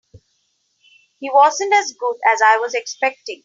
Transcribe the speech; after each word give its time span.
He 1.19 1.29
wasn't 1.31 1.75
as 1.75 1.93
good 1.93 2.15
as 2.33 2.41
I 2.41 2.57
was 2.57 2.73
expecting. 2.73 3.39